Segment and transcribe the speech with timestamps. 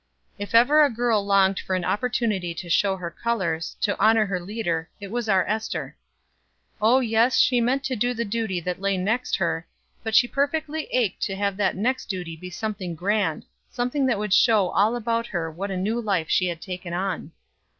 [0.39, 4.39] If ever a girl longed for an opportunity to show her colors, to honor her
[4.39, 5.95] leader, it was our Ester.
[6.81, 9.67] Oh yes, she meant to do the duty that lay next her,
[10.01, 14.69] but she perfectly ached to have that next duty something grand, something that would show
[14.69, 17.31] all about her what a new life she had taken on.